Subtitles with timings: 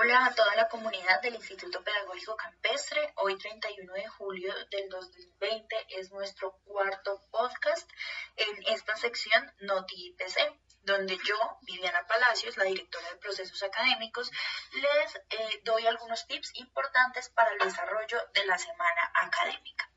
[0.00, 3.12] Hola a toda la comunidad del Instituto Pedagógico Campestre.
[3.16, 7.90] Hoy 31 de julio del 2020 es nuestro cuarto podcast
[8.36, 14.30] en esta sección Noti IPC, donde yo, Viviana Palacios, la directora de procesos académicos,
[14.74, 19.90] les eh, doy algunos tips importantes para el desarrollo de la semana académica.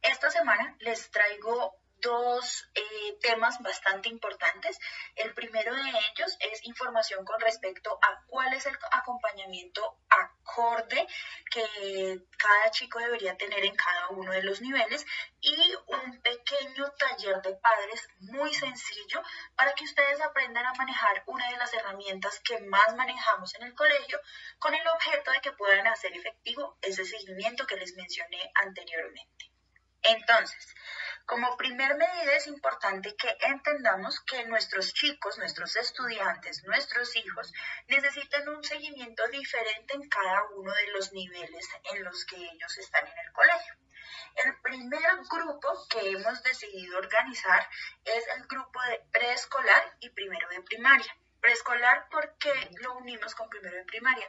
[0.00, 4.78] Esta semana les traigo dos eh, temas bastante importantes.
[5.16, 11.06] El primero de ellos es información con respecto a cuál es el acompañamiento acorde
[11.50, 15.04] que cada chico debería tener en cada uno de los niveles
[15.40, 15.56] y
[15.86, 19.22] un pequeño taller de padres muy sencillo
[19.56, 23.74] para que ustedes aprendan a manejar una de las herramientas que más manejamos en el
[23.74, 24.20] colegio
[24.58, 29.50] con el objeto de que puedan hacer efectivo ese seguimiento que les mencioné anteriormente.
[30.04, 30.74] Entonces,
[31.26, 37.52] como primer medida es importante que entendamos que nuestros chicos, nuestros estudiantes, nuestros hijos
[37.88, 43.06] necesitan un seguimiento diferente en cada uno de los niveles en los que ellos están
[43.06, 43.74] en el colegio.
[44.36, 47.68] El primer grupo que hemos decidido organizar
[48.04, 51.16] es el grupo de preescolar y primero de primaria.
[51.44, 52.50] Preescolar porque
[52.80, 54.26] lo unimos con primero de primaria,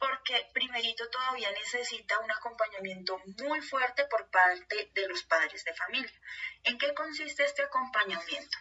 [0.00, 6.20] porque primerito todavía necesita un acompañamiento muy fuerte por parte de los padres de familia.
[6.64, 8.58] ¿En qué consiste este acompañamiento?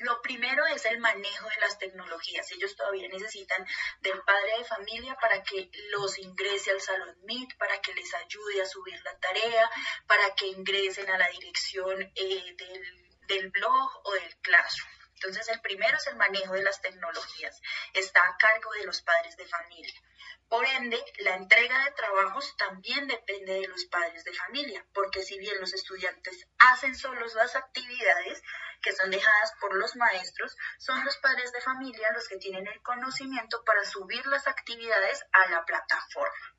[0.00, 2.52] Lo primero es el manejo de las tecnologías.
[2.52, 3.66] Ellos todavía necesitan
[4.00, 8.60] del padre de familia para que los ingrese al salón Meet, para que les ayude
[8.60, 9.70] a subir la tarea,
[10.06, 14.95] para que ingresen a la dirección eh, del, del blog o del classroom.
[15.16, 17.60] Entonces, el primero es el manejo de las tecnologías.
[17.94, 19.94] Está a cargo de los padres de familia.
[20.48, 25.38] Por ende, la entrega de trabajos también depende de los padres de familia, porque si
[25.38, 28.42] bien los estudiantes hacen solos las actividades
[28.80, 32.80] que son dejadas por los maestros, son los padres de familia los que tienen el
[32.82, 36.54] conocimiento para subir las actividades a la plataforma.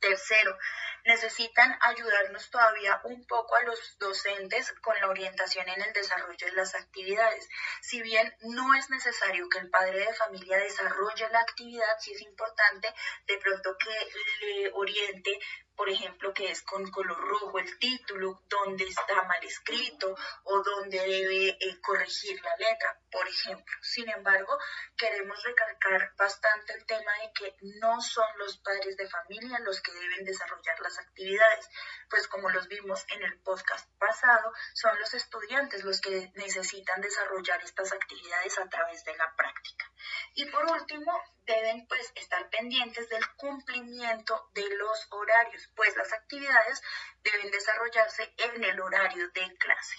[0.00, 0.58] Tercero,
[1.06, 6.52] necesitan ayudarnos todavía un poco a los docentes con la orientación en el desarrollo de
[6.52, 7.48] las actividades.
[7.80, 12.22] Si bien no es necesario que el padre de familia desarrolle la actividad, sí es
[12.22, 12.92] importante
[13.26, 15.38] de pronto que le oriente
[15.76, 20.98] por ejemplo, que es con color rojo el título, donde está mal escrito o donde
[20.98, 23.76] debe eh, corregir la letra, por ejemplo.
[23.82, 24.58] Sin embargo,
[24.96, 29.92] queremos recalcar bastante el tema de que no son los padres de familia los que
[29.92, 31.68] deben desarrollar las actividades,
[32.08, 37.62] pues como los vimos en el podcast pasado, son los estudiantes los que necesitan desarrollar
[37.62, 39.90] estas actividades a través de la práctica.
[40.34, 41.12] Y por último,
[41.46, 46.82] deben pues estar pendientes del cumplimiento de los horarios, pues las actividades
[47.22, 49.96] deben desarrollarse en el horario de clase.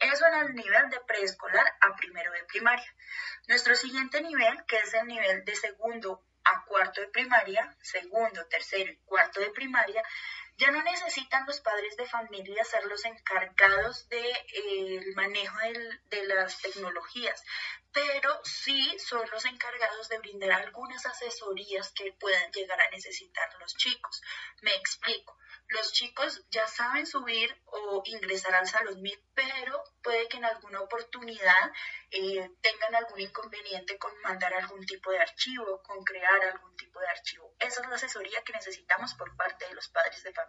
[0.00, 2.94] Eso en el nivel de preescolar a primero de primaria.
[3.48, 8.90] Nuestro siguiente nivel, que es el nivel de segundo a cuarto de primaria, segundo, tercero
[8.90, 10.02] y cuarto de primaria,
[10.58, 15.56] ya no necesitan los padres de familia ser los encargados del de, eh, manejo
[16.10, 17.44] de las tecnologías,
[17.92, 23.76] pero sí son los encargados de brindar algunas asesorías que puedan llegar a necesitar los
[23.76, 24.20] chicos.
[24.62, 25.38] Me explico.
[25.68, 30.80] Los chicos ya saben subir o ingresar al salón MIT, pero puede que en alguna
[30.80, 31.72] oportunidad
[32.10, 37.08] eh, tengan algún inconveniente con mandar algún tipo de archivo, con crear algún tipo de
[37.08, 37.54] archivo.
[37.58, 40.47] Esa es la asesoría que necesitamos por parte de los padres de familia.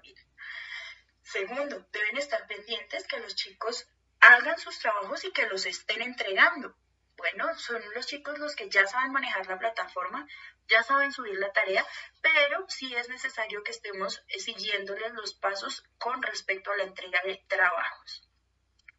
[1.21, 3.87] Segundo, deben estar pendientes que los chicos
[4.19, 6.75] hagan sus trabajos y que los estén entregando.
[7.17, 10.25] Bueno, son los chicos los que ya saben manejar la plataforma,
[10.67, 11.85] ya saben subir la tarea,
[12.21, 17.43] pero sí es necesario que estemos siguiéndoles los pasos con respecto a la entrega de
[17.47, 18.23] trabajos.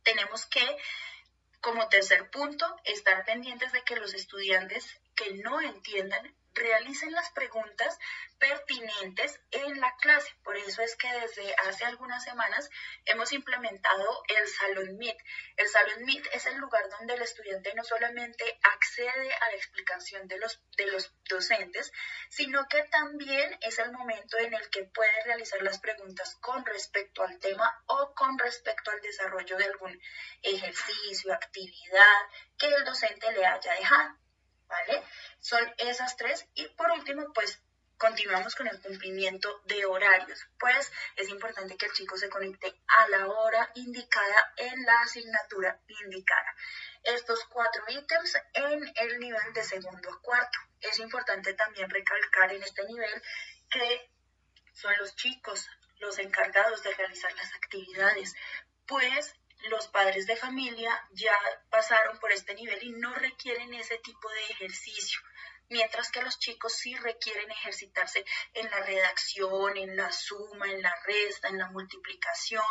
[0.03, 0.76] Tenemos que,
[1.61, 7.99] como tercer punto, estar pendientes de que los estudiantes que no entiendan realicen las preguntas
[8.38, 10.29] pertinentes en la clase.
[10.43, 12.69] Por eso es que desde hace algunas semanas
[13.05, 15.17] hemos implementado el Salón Meet.
[15.56, 20.26] El Salón Meet es el lugar donde el estudiante no solamente accede a la explicación
[20.29, 21.93] de los, de los docentes,
[22.31, 27.23] sino que también es el momento en el que puede realizar las preguntas con respecto
[27.23, 30.00] al tema o con respecto al desarrollo de algún
[30.43, 32.23] ejercicio, actividad
[32.58, 34.17] que el docente le haya dejado.
[34.70, 35.02] ¿Vale?
[35.40, 36.46] Son esas tres.
[36.55, 37.61] Y por último, pues
[38.00, 43.08] continuamos con el cumplimiento de horarios, pues es importante que el chico se conecte a
[43.08, 46.56] la hora indicada en la asignatura indicada.
[47.02, 50.58] Estos cuatro ítems en el nivel de segundo a cuarto.
[50.81, 53.22] Es importante también recalcar en este nivel
[53.69, 54.11] que
[54.72, 55.69] son los chicos
[55.99, 58.34] los encargados de realizar las actividades,
[58.87, 59.34] pues
[59.69, 61.37] los padres de familia ya
[61.69, 65.21] pasaron por este nivel y no requieren ese tipo de ejercicio
[65.71, 68.25] mientras que los chicos sí requieren ejercitarse
[68.55, 72.62] en la redacción, en la suma, en la resta, en la multiplicación,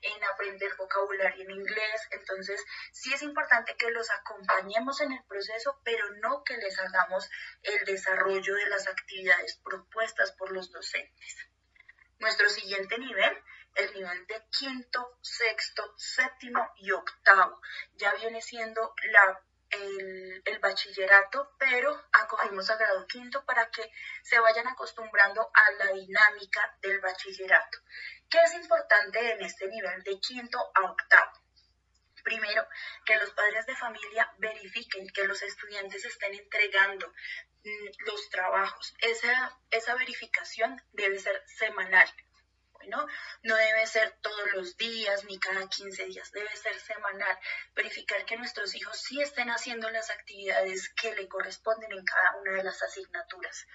[0.00, 2.08] en aprender vocabulario en inglés.
[2.10, 7.28] Entonces, sí es importante que los acompañemos en el proceso, pero no que les hagamos
[7.62, 11.36] el desarrollo de las actividades propuestas por los docentes.
[12.18, 13.42] Nuestro siguiente nivel
[13.76, 17.60] el nivel de quinto, sexto, séptimo y octavo.
[17.94, 19.40] Ya viene siendo la
[19.70, 23.90] el, bachillerato, pero acogimos a grado quinto para que
[24.22, 27.78] se vayan acostumbrando a la dinámica del bachillerato.
[28.28, 31.32] ¿Qué es importante en este nivel de quinto a octavo?
[32.24, 32.66] Primero,
[33.04, 38.94] que los padres de familia verifiquen que los estudiantes estén entregando mm, los trabajos.
[38.98, 42.08] Esa, esa verificación debe ser semanal.
[42.86, 43.06] ¿No?
[43.42, 47.38] debe ser todos los días ni cada 15 días, debe ser semanal.
[47.74, 52.52] Verificar que nuestros hijos sí estén haciendo las actividades que le corresponden en cada una
[52.52, 53.66] de las asignaturas.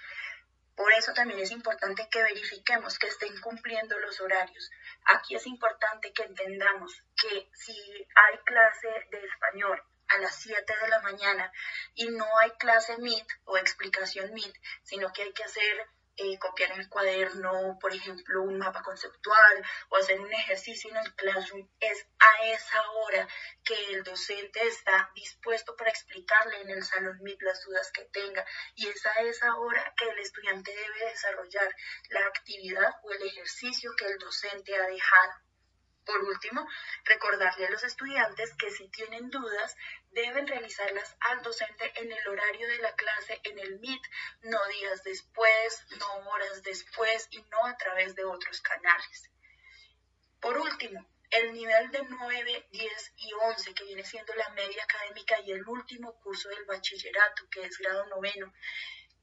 [0.76, 4.72] Por eso también es importante que verifiquemos que estén cumpliendo los horarios.
[5.06, 10.90] Aquí es importante que entendamos que si hay clase de español a las 7 de
[10.90, 11.52] la mañana
[11.96, 15.88] y no hay clase MIT o explicación MIT, sino que hay que hacer
[16.18, 20.98] eh, copiar en el cuaderno, por ejemplo, un mapa conceptual o hacer un ejercicio en
[20.98, 23.28] el classroom, es a esa hora
[23.64, 28.46] que el docente está dispuesto para explicarle en el salón MIT las dudas que tenga
[28.76, 31.76] y es a esa hora que el estudiante debe desarrollar
[32.10, 35.51] la actividad o el ejercicio que el docente ha dejado.
[36.06, 36.68] Por último,
[37.06, 39.76] recordarle a los estudiantes que si tienen dudas
[40.10, 44.02] deben realizarlas al docente en el horario de la clase en el MIT,
[44.44, 49.30] no días después, no horas después y no a través de otros canales.
[50.40, 55.40] Por último, el nivel de 9, 10 y 11, que viene siendo la media académica
[55.42, 58.52] y el último curso del bachillerato, que es grado noveno.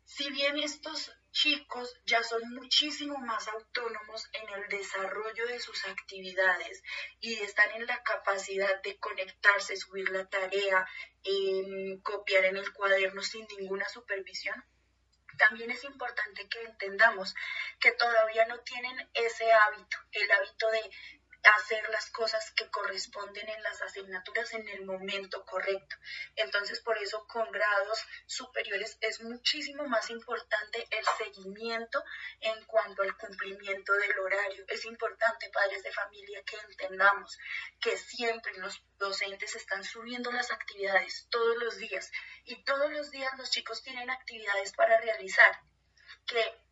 [0.05, 6.83] Si bien estos chicos ya son muchísimo más autónomos en el desarrollo de sus actividades
[7.21, 10.85] y están en la capacidad de conectarse, subir la tarea,
[11.23, 14.65] em, copiar en el cuaderno sin ninguna supervisión.
[15.39, 17.37] También es importante que entendamos
[17.79, 20.91] que todavía no tienen ese hábito, el hábito de
[21.43, 25.97] hacer las cosas que corresponden en las asignaturas en el momento correcto.
[26.37, 32.03] Entonces, por eso con grados superiores es muchísimo más importante el seguimiento
[32.41, 34.65] en cuanto al cumplimiento del horario.
[34.69, 37.39] Es importante, padres de familia, que entendamos
[37.81, 42.11] que siempre los docentes están subiendo las actividades todos los días
[42.45, 45.61] y todos los días los chicos tienen actividades para realizar
[46.27, 46.68] que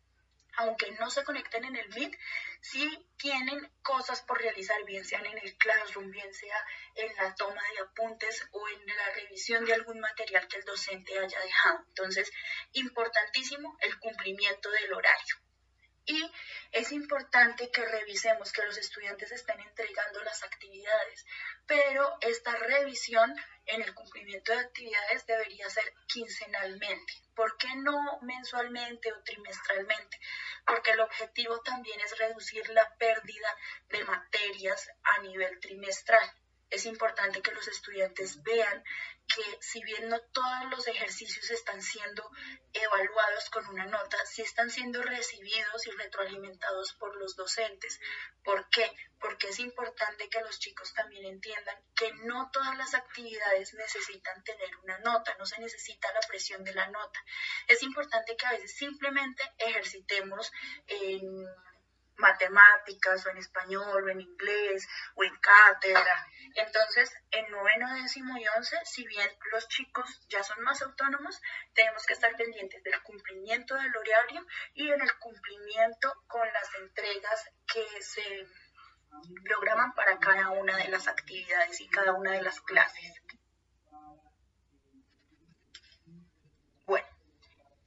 [0.57, 2.17] aunque no se conecten en el Meet,
[2.61, 6.65] sí tienen cosas por realizar, bien sean en el classroom, bien sea
[6.95, 11.17] en la toma de apuntes o en la revisión de algún material que el docente
[11.17, 11.83] haya dejado.
[11.87, 12.31] Entonces,
[12.73, 15.46] importantísimo el cumplimiento del horario.
[16.09, 16.31] Y
[16.71, 21.25] es importante que revisemos que los estudiantes estén entregando las actividades,
[21.65, 23.35] pero esta revisión
[23.65, 27.13] en el cumplimiento de actividades debería ser quincenalmente.
[27.35, 30.17] ¿Por qué no mensualmente o trimestralmente?
[30.65, 33.57] Porque el objetivo también es reducir la pérdida
[33.89, 36.31] de materias a nivel trimestral
[36.69, 38.83] es importante que los estudiantes vean
[39.27, 42.29] que si bien no todos los ejercicios están siendo
[42.73, 47.99] evaluados con una nota, sí están siendo recibidos y retroalimentados por los docentes.
[48.43, 48.89] ¿Por qué?
[49.19, 54.75] Porque es importante que los chicos también entiendan que no todas las actividades necesitan tener
[54.77, 57.23] una nota, no se necesita la presión de la nota.
[57.67, 60.51] Es importante que a veces simplemente ejercitemos
[60.87, 61.45] en
[62.17, 66.27] matemáticas o en español o en inglés o en cátedra.
[66.55, 71.39] Entonces, en noveno, décimo y once, si bien los chicos ya son más autónomos,
[71.73, 77.51] tenemos que estar pendientes del cumplimiento del horario y en el cumplimiento con las entregas
[77.71, 78.47] que se
[79.43, 83.13] programan para cada una de las actividades y cada una de las clases.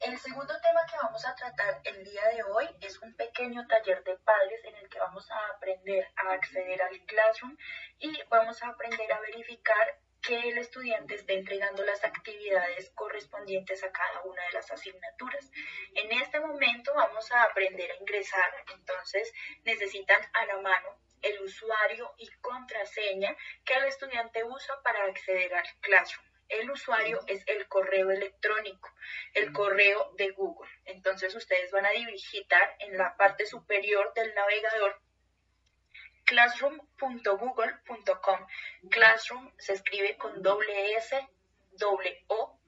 [0.00, 4.02] El segundo tema que vamos a tratar el día de hoy es un pequeño taller
[4.02, 7.54] de padres en el que vamos a aprender a acceder al Classroom
[7.98, 13.92] y vamos a aprender a verificar que el estudiante esté entregando las actividades correspondientes a
[13.92, 15.50] cada una de las asignaturas.
[15.94, 19.30] En este momento vamos a aprender a ingresar, entonces
[19.64, 25.68] necesitan a la mano el usuario y contraseña que el estudiante usa para acceder al
[25.82, 26.29] Classroom.
[26.50, 28.92] El usuario es el correo electrónico,
[29.34, 30.70] el correo de Google.
[30.84, 35.00] Entonces ustedes van a digitar en la parte superior del navegador
[36.24, 38.46] classroom.google.com.
[38.88, 41.28] Classroom se escribe con doble S,
[41.72, 42.60] doble O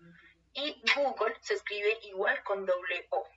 [0.53, 3.29] y Google se escribe igual con doble O.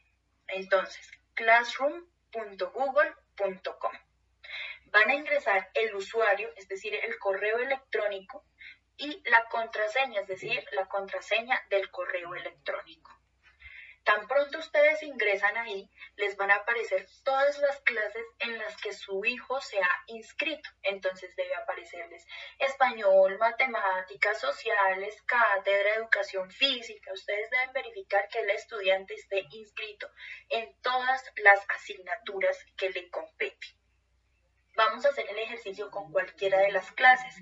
[0.47, 3.91] Entonces, classroom.google.com.
[4.85, 8.43] Van a ingresar el usuario, es decir, el correo electrónico
[8.97, 13.11] y la contraseña, es decir, la contraseña del correo electrónico.
[14.05, 18.93] Tan pronto ustedes ingresan ahí, les van a aparecer todas las clases en las que
[18.93, 20.69] su hijo se ha inscrito.
[20.83, 22.23] Entonces debe aparecerles
[22.59, 27.13] español, matemáticas, sociales, cátedra, educación física.
[27.13, 30.07] Ustedes deben verificar que el estudiante esté inscrito
[30.49, 33.84] en todas las asignaturas que le competen
[34.75, 37.35] vamos a hacer el ejercicio con cualquiera de las clases.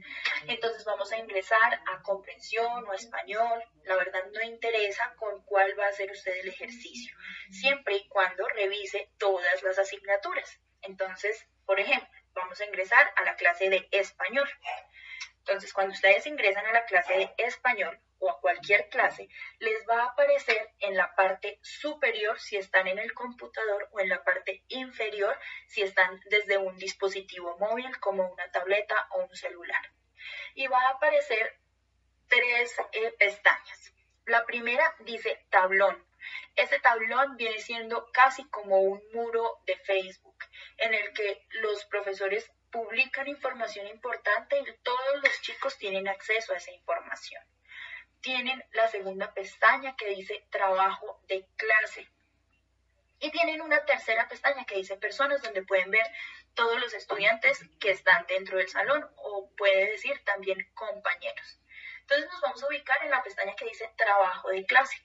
[0.47, 3.63] Entonces vamos a ingresar a comprensión o a español.
[3.83, 7.15] La verdad no interesa con cuál va a hacer usted el ejercicio,
[7.51, 10.59] siempre y cuando revise todas las asignaturas.
[10.81, 14.49] Entonces, por ejemplo, vamos a ingresar a la clase de español.
[15.39, 19.27] Entonces, cuando ustedes ingresan a la clase de español, o a cualquier clase,
[19.59, 24.07] les va a aparecer en la parte superior si están en el computador o en
[24.07, 25.37] la parte inferior
[25.67, 29.91] si están desde un dispositivo móvil como una tableta o un celular.
[30.55, 31.59] Y va a aparecer
[32.29, 33.93] tres eh, pestañas.
[34.25, 36.01] La primera dice tablón.
[36.55, 40.37] Ese tablón viene siendo casi como un muro de Facebook
[40.77, 46.57] en el que los profesores publican información importante y todos los chicos tienen acceso a
[46.57, 47.43] esa información
[48.23, 52.09] tienen la segunda pestaña que dice trabajo de clase.
[53.19, 56.05] Y tienen una tercera pestaña que dice personas donde pueden ver
[56.55, 61.59] todos los estudiantes que están dentro del salón o puede decir también compañeros.
[61.99, 64.97] Entonces nos vamos a ubicar en la pestaña que dice trabajo de clase.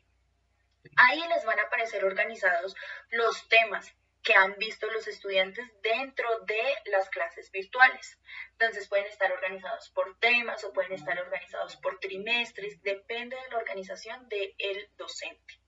[0.97, 2.77] Ahí les van a aparecer organizados
[3.11, 8.19] los temas que han visto los estudiantes dentro de las clases virtuales.
[8.53, 13.59] Entonces pueden estar organizados por temas o pueden estar organizados por trimestres, depende de la
[13.59, 15.61] organización del docente.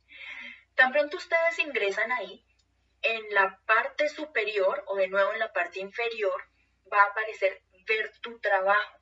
[0.74, 2.44] Tan pronto ustedes ingresan ahí,
[3.02, 6.44] en la parte superior o de nuevo en la parte inferior
[6.92, 8.98] va a aparecer ver tu trabajo.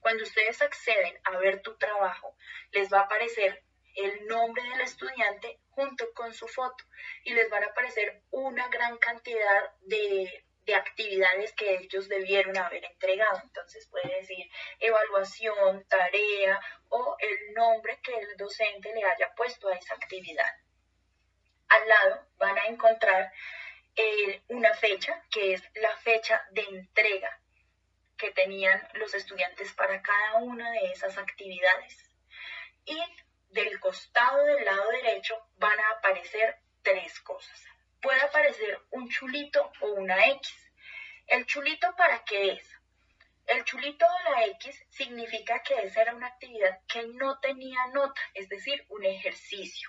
[0.00, 2.36] Cuando ustedes acceden a ver tu trabajo,
[2.70, 3.64] les va a aparecer
[3.96, 6.84] el nombre del estudiante junto con su foto
[7.24, 13.40] y les van a aparecer una gran cantidad de, actividades que ellos debieron haber entregado.
[13.44, 14.50] Entonces puede decir
[14.80, 20.52] evaluación, tarea o el nombre que el docente le haya puesto a esa actividad.
[21.68, 23.32] Al lado van a encontrar
[23.94, 27.40] eh, una fecha que es la fecha de entrega
[28.18, 32.10] que tenían los estudiantes para cada una de esas actividades.
[32.86, 32.98] Y
[33.50, 37.64] del costado del lado derecho van a aparecer tres cosas.
[38.00, 40.70] Puede aparecer un chulito o una X.
[41.26, 42.76] ¿El chulito para qué es?
[43.46, 48.20] El chulito o la X significa que esa era una actividad que no tenía nota,
[48.34, 49.88] es decir, un ejercicio.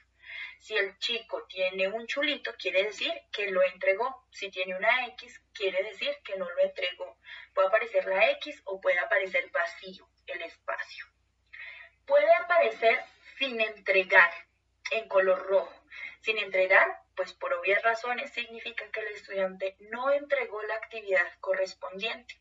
[0.59, 4.27] Si el chico tiene un chulito, quiere decir que lo entregó.
[4.31, 7.17] Si tiene una X, quiere decir que no lo entregó.
[7.53, 11.05] Puede aparecer la X o puede aparecer vacío, el espacio.
[12.05, 13.03] Puede aparecer
[13.38, 14.32] sin entregar
[14.91, 15.74] en color rojo.
[16.22, 22.39] Sin entregar, pues por obvias razones significa que el estudiante no entregó la actividad correspondiente.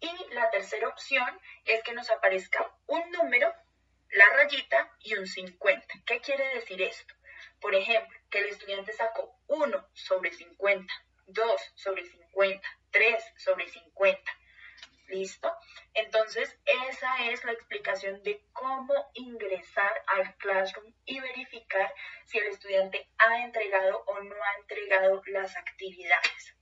[0.00, 3.52] Y la tercera opción es que nos aparezca un número,
[4.10, 5.86] la rayita y un 50.
[6.04, 7.14] ¿Qué quiere decir esto?
[7.60, 10.92] Por ejemplo, que el estudiante sacó 1 sobre 50,
[11.26, 14.32] 2 sobre 50, 3 sobre 50.
[15.16, 15.50] ¿Listo?
[15.94, 16.58] Entonces,
[16.90, 21.90] esa es la explicación de cómo ingresar al Classroom y verificar
[22.26, 26.54] si el estudiante ha entregado o no ha entregado las actividades.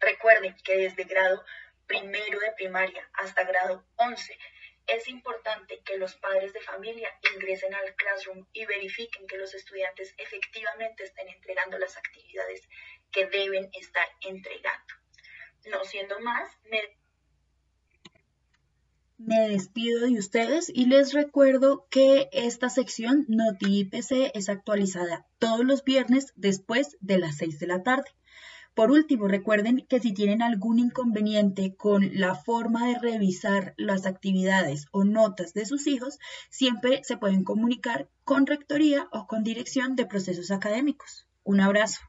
[0.00, 1.44] Recuerden que desde grado
[1.86, 4.36] primero de primaria hasta grado 11
[4.88, 10.14] es importante que los padres de familia ingresen al Classroom y verifiquen que los estudiantes
[10.18, 12.68] efectivamente estén entregando las actividades
[13.12, 14.94] que deben estar entregando.
[15.66, 16.98] No siendo más, me
[19.18, 25.64] me despido de ustedes y les recuerdo que esta sección Noti IPC es actualizada todos
[25.64, 28.10] los viernes después de las 6 de la tarde.
[28.74, 34.86] Por último, recuerden que si tienen algún inconveniente con la forma de revisar las actividades
[34.92, 40.06] o notas de sus hijos, siempre se pueden comunicar con Rectoría o con Dirección de
[40.06, 41.26] Procesos Académicos.
[41.42, 42.07] Un abrazo.